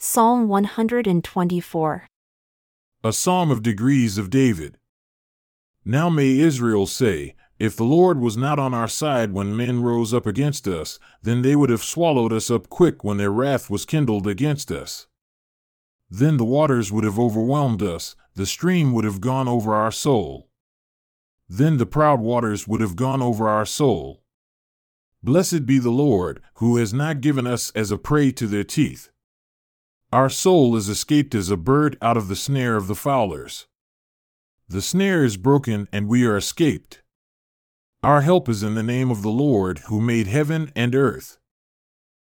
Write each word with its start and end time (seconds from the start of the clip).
Psalm 0.00 0.46
124. 0.46 2.06
A 3.02 3.12
psalm 3.12 3.50
of 3.50 3.64
degrees 3.64 4.16
of 4.16 4.30
David. 4.30 4.78
Now 5.84 6.08
may 6.08 6.38
Israel 6.38 6.86
say, 6.86 7.34
If 7.58 7.74
the 7.74 7.82
Lord 7.82 8.20
was 8.20 8.36
not 8.36 8.60
on 8.60 8.72
our 8.72 8.86
side 8.86 9.32
when 9.32 9.56
men 9.56 9.82
rose 9.82 10.14
up 10.14 10.24
against 10.24 10.68
us, 10.68 11.00
then 11.24 11.42
they 11.42 11.56
would 11.56 11.68
have 11.68 11.82
swallowed 11.82 12.32
us 12.32 12.48
up 12.48 12.68
quick 12.68 13.02
when 13.02 13.16
their 13.16 13.32
wrath 13.32 13.68
was 13.68 13.84
kindled 13.84 14.28
against 14.28 14.70
us. 14.70 15.08
Then 16.08 16.36
the 16.36 16.44
waters 16.44 16.92
would 16.92 17.02
have 17.02 17.18
overwhelmed 17.18 17.82
us, 17.82 18.14
the 18.36 18.46
stream 18.46 18.92
would 18.92 19.04
have 19.04 19.20
gone 19.20 19.48
over 19.48 19.74
our 19.74 19.90
soul. 19.90 20.48
Then 21.48 21.78
the 21.78 21.86
proud 21.86 22.20
waters 22.20 22.68
would 22.68 22.80
have 22.80 22.94
gone 22.94 23.20
over 23.20 23.48
our 23.48 23.66
soul. 23.66 24.22
Blessed 25.24 25.66
be 25.66 25.80
the 25.80 25.90
Lord, 25.90 26.40
who 26.54 26.76
has 26.76 26.94
not 26.94 27.20
given 27.20 27.48
us 27.48 27.72
as 27.72 27.90
a 27.90 27.98
prey 27.98 28.30
to 28.30 28.46
their 28.46 28.62
teeth. 28.62 29.10
Our 30.10 30.30
soul 30.30 30.74
is 30.74 30.88
escaped 30.88 31.34
as 31.34 31.50
a 31.50 31.56
bird 31.58 31.98
out 32.00 32.16
of 32.16 32.28
the 32.28 32.36
snare 32.36 32.76
of 32.76 32.86
the 32.86 32.94
fowlers. 32.94 33.66
The 34.66 34.80
snare 34.80 35.22
is 35.22 35.36
broken, 35.36 35.86
and 35.92 36.08
we 36.08 36.24
are 36.24 36.36
escaped. 36.36 37.02
Our 38.02 38.22
help 38.22 38.48
is 38.48 38.62
in 38.62 38.74
the 38.74 38.82
name 38.82 39.10
of 39.10 39.20
the 39.20 39.30
Lord, 39.30 39.80
who 39.88 40.00
made 40.00 40.26
heaven 40.26 40.72
and 40.74 40.94
earth. 40.94 41.38